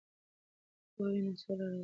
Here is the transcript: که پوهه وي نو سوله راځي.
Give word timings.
که 0.85 0.89
پوهه 0.93 1.11
وي 1.11 1.19
نو 1.25 1.31
سوله 1.41 1.63
راځي. 1.69 1.79